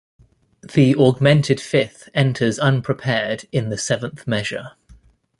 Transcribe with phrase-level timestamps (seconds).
[0.73, 4.71] The augmented fifth enters unprepared in the seventh measure.